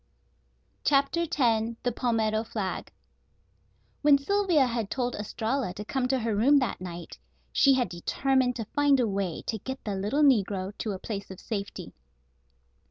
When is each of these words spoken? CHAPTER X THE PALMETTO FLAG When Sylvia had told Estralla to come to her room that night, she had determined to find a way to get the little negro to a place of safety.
CHAPTER 0.83 1.27
X 1.31 1.75
THE 1.83 1.91
PALMETTO 1.91 2.43
FLAG 2.45 2.91
When 4.01 4.17
Sylvia 4.17 4.65
had 4.65 4.89
told 4.89 5.13
Estralla 5.13 5.75
to 5.75 5.85
come 5.85 6.07
to 6.07 6.17
her 6.17 6.35
room 6.35 6.57
that 6.57 6.81
night, 6.81 7.19
she 7.51 7.75
had 7.75 7.87
determined 7.89 8.55
to 8.55 8.65
find 8.73 8.99
a 8.99 9.07
way 9.07 9.43
to 9.45 9.59
get 9.59 9.83
the 9.83 9.93
little 9.95 10.23
negro 10.23 10.75
to 10.79 10.93
a 10.93 10.97
place 10.97 11.29
of 11.29 11.39
safety. 11.39 11.93